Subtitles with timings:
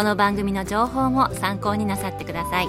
[0.00, 2.68] この番組の情報も参考になさってください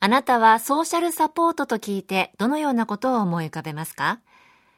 [0.00, 4.20] あなたはソーシャルサポートと聞いてどのようなことを思い浮かべますか？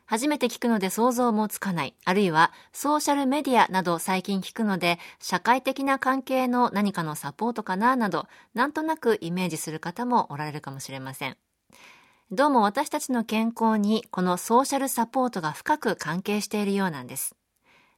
[0.06, 7.96] 初めて聞くので想像もつかない、あるいはソーシャルメディアなど最近聞くので社会的な関係の何かのサポートかな？
[7.96, 11.36] などなんとなくイメージする方もおられるかもしれません。
[12.30, 17.34] どうも私たちの健康にこのソーシャルサポートが深く関係しているようなんです。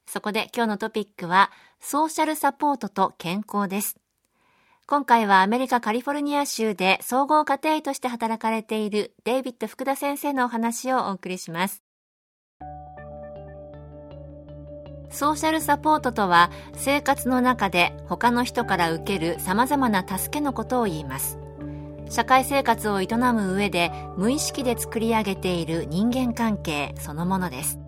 [0.07, 3.97] そこで今日のトピックはソーシャルサポートと健康です。
[4.87, 11.83] 今回はアメリカカリフォルニア州で総合家庭医として働かれているデイビッド福田先生のお話をお送りします。
[15.11, 21.39] ソーシャルサポートとは生活の中で他の人から受ける様々な助けのことを言います。
[22.11, 27.79] 社会生活を営む上で無意識で作り上げている人間関係そのものです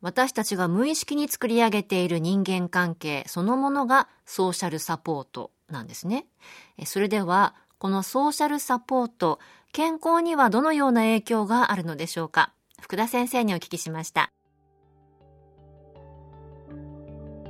[0.00, 6.26] 私たちが無意識に作り上げている人間関係そのものがソーシャルサポートなんですね。
[6.84, 9.40] それではこのソーシャルサポート
[9.72, 12.52] 健康にはどのような影響があるのでしょうか？
[12.80, 14.30] 福田先生にお聞きしました。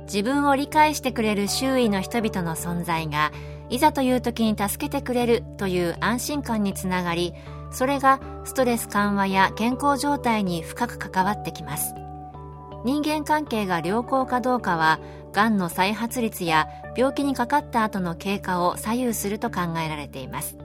[0.05, 3.31] 自分を理解してくれる周囲の人々の存在が
[3.69, 7.33] いざという時に助けてくれるという安心感につながり
[7.71, 11.93] それがストレス緩和や健康状態に深く関わってきます。
[12.85, 14.99] 人間関係が良好かどうかは
[15.31, 20.57] がんの再発率や病気にかかった後の経過を左右すると考えられています。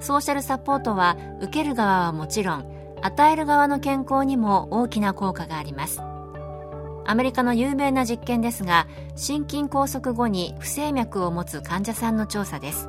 [0.00, 2.66] ソーシャルサポートは受ける側はもちろん
[3.02, 6.00] 与える側の健康にも大きな効果があります。
[7.06, 12.88] アメリカの有名な実験ですが心筋梗塞後に不整脈を持つ患者さんの調査です。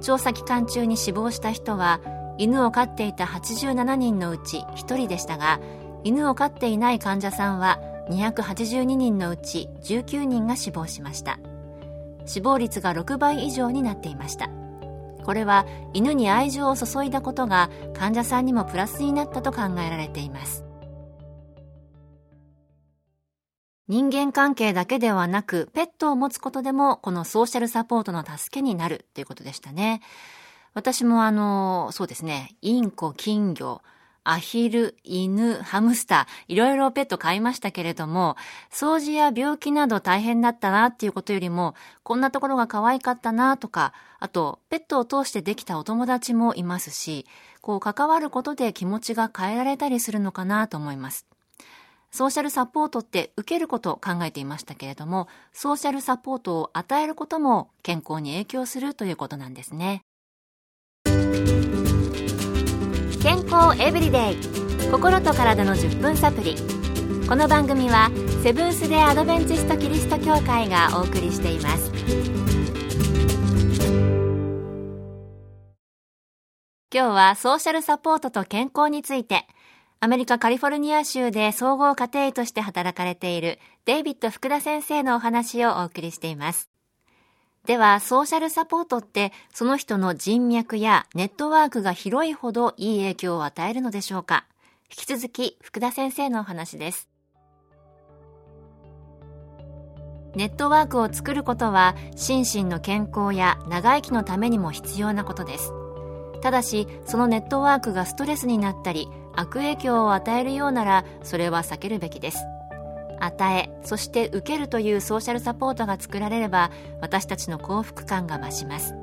[0.00, 2.00] 調査期間中に死亡した人は
[2.36, 5.60] 犬を飼っていた87人のうち1人でしたが
[6.04, 11.38] 犬を飼っていない患者さんは282人のうち19人が死亡しました。
[12.26, 14.50] 死亡率が6倍以上になっていました。
[15.24, 20.64] これは犬に愛情を注いだことが患者さんにもプラスになったと考えられています。
[23.88, 30.02] 人間関係だけではなく、ペットを持つことでも、このソーシャルサポートの助けになるっていうことでしたね。
[30.74, 33.80] 私もあの、そうですね、インコ、金魚、
[34.24, 38.36] アヒル、犬、ハムスター、いろいろペット飼いましたけれども、
[38.70, 47.26] 掃除や病気など大変だったなっていうことよりも、こんなところが可愛かったなとか、あと、ペットを通してできたお友達もいますし、
[47.60, 51.26] こう関わることで気持ちが変えられたりするのかなと思います。
[52.10, 60.02] ソーシャルサポートって受けることを考えていましたけれども、ソーシャルサポートを与えることも健康に影響するということなんですね。
[63.20, 64.36] 健康エブリデイ。
[64.92, 66.54] 心と体の10分サプリ。
[67.28, 68.10] この番組は
[68.44, 71.90] セブンス・デ・アドベンチスト・キリスト教会がお送りしています。
[76.94, 79.46] 今日はソーシャルサポートと健康について
[80.00, 86.70] アメリカカリフォルニア州で総合家庭医として働かれているデイビッド福田先生のお話をお送りしています。
[87.68, 94.46] では、ソーシャルサポートってその人の人脈やネットワークが広いほどいい影響を与えるのでしょうか？
[94.90, 97.10] 引き続き福田先生のお話です。
[100.34, 105.70] ネットワークを作ることは心身の健康や長生きのためにも必要なことです。
[106.40, 112.38] ただし、そのネットワークがストレスになったり、悪影響を与えるようならそれは避けるべきです
[113.20, 116.70] 与えそして受けるというソーシャルサポートが作られれば
[117.00, 118.94] 私たちの幸福感が増します。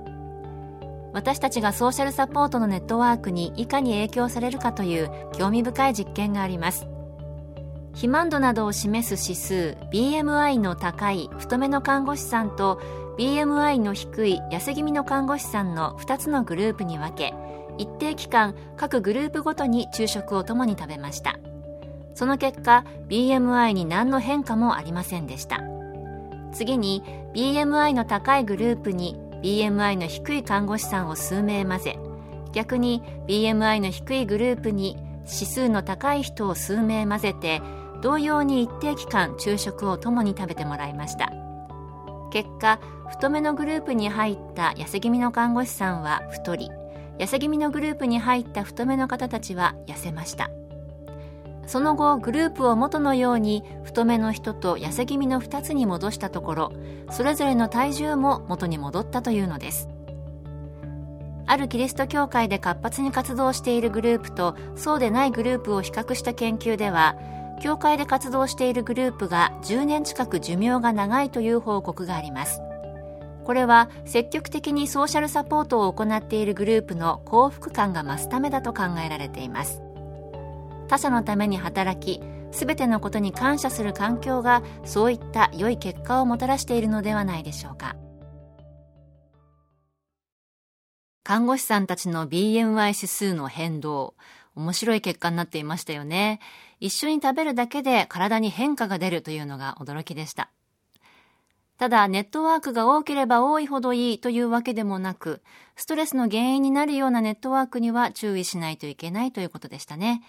[1.14, 6.88] 私たちがソーシャルサポートのネットワークにいかに影響されるかという興味深い実験があります。
[7.92, 12.82] 肥満度などを示す指数 BMI の高い太めの看護師さんと
[13.18, 17.34] BMI の低い痩せ気味の看護師さんの2つのグループに分け
[17.78, 21.40] 一定期間各グループごとに昼食を共に食べました。
[22.16, 25.62] その結果 BMI に何の変化もありませんでした。
[26.54, 27.04] 次に
[27.34, 32.00] BMI の高いグループに BMI の低い看護師さんを数名混ぜ
[32.54, 37.62] 逆に BMI の低いグループに指数の高い人を数名混ぜて
[38.02, 41.32] 同様に一定期間昼食を共に食べてもらいました。
[42.32, 42.80] 結果
[43.10, 46.70] 太めのグループに入った痩せ気味の看護師さんは太り
[47.20, 50.50] 痩せ気味のグループに入った太めの方たちは痩せました。
[51.68, 56.74] その後グループを元のように太めの人と痩せ気味の2つに戻したところ
[57.10, 59.90] それぞれの体重も元に戻ったというのです。
[61.48, 67.16] あるキリスト教会で活発に活動しているグループとそうでないグループを比較した研究では
[67.62, 72.62] 教会で活動しているグループが10年近く寿命が長いという報告があります。
[73.46, 79.84] これは積極的にソーシャルサポートを行っているグループの幸福感が増すためだと考えられています。
[80.88, 82.22] 他者のために働き
[82.52, 87.96] 全てのことに感謝する環境がそういった良い結果をもたらしているのではないでしょうか。
[91.24, 94.14] 看護師さんたちの BMI 指数の変動
[94.56, 96.40] 面白い結果になっていましたよね。
[96.80, 100.50] 一緒に食べるだけで体に変化が出るというのが驚きでした。
[101.78, 105.42] ただ、ネットワークが多ければ多いほどいいというわけでもなく、
[105.76, 110.22] ストレスの原因になるようなネットワークには注意しないといけないということでしたね。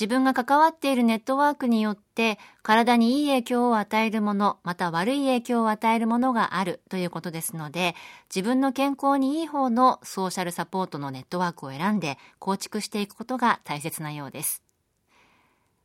[0.00, 7.94] 自分が関わっているネットワークによって体にいい影響を与えるもの、また悪い影響を与えるものがあるということですので、
[8.34, 14.62] 自分の健康にいい方のソーシャルサポートのネットワークを選んで構築していくことが大切なようです。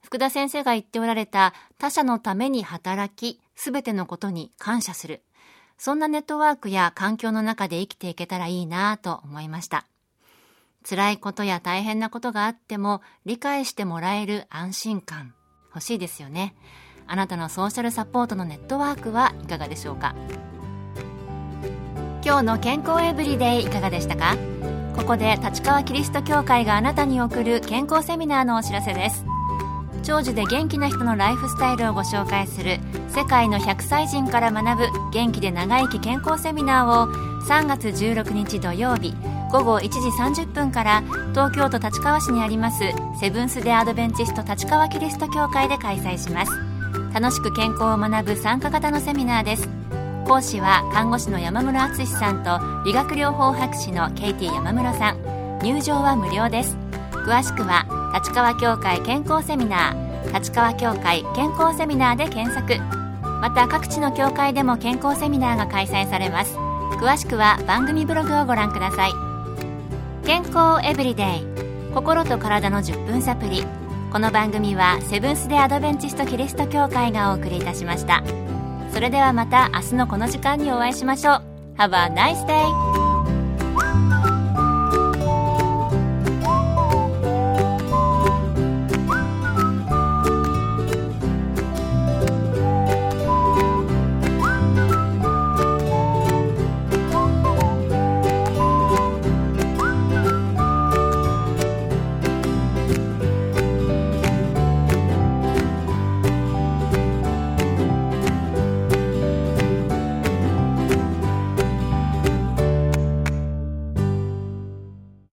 [0.01, 5.23] 福田先生が言っておられた他者のために働き、すべてのことに感謝する。
[5.77, 9.85] そんなネットワークや環境の中で生きていけたらいいなと思いました。
[10.87, 15.33] 辛いことや大変なことがあっても理解してもらえる安心感。
[15.73, 16.55] 欲しいですよね。
[17.07, 20.15] あなたのソーシャルサポートのネットワークはいかがでしょうか？
[22.23, 24.37] 今日の健康エブリデイいかがでしたか？
[24.95, 29.25] ここで立川キリスト教会があなたに送る健康セミナーのお知らせです。
[30.03, 32.77] 長寿で元気な人のライフスタイルをご紹介する
[33.09, 37.11] 世界の100歳人から学ぶ元気で長生き健康セミナーを
[37.43, 39.15] 3月16日土曜日
[39.51, 39.99] 午後1時
[40.41, 42.83] 30分から東京都立川市にあります
[43.19, 46.51] セブンス・デ・アドベンチスト立川キリスト教会で開催します。
[47.13, 49.69] 楽しく健康を学ぶ参加型のセミナーです。
[50.27, 55.59] 講師は看護師の山室敦さんと理学療法博士のケイティ山室さん。
[55.61, 56.77] 入場は無料です。
[57.11, 60.33] 詳しくは立川協会健康セミナー。
[60.33, 62.81] 立川協会健康セミナーで検索。
[63.39, 66.57] また各地の協会でも健康セミナーが開催されます。
[66.99, 69.24] 詳しくは番組ブログをご覧ください。
[70.25, 71.43] 健康エブリデイ。
[71.93, 73.63] 心と体の10分サプリ。
[74.11, 78.23] この番組はセブンス・デ・アドベンチスト・キリスト教会がお送りいたしました。
[78.91, 81.41] それではまた明日のこの時間にお会いしましょう。
[81.77, 83.04] Have a nice day!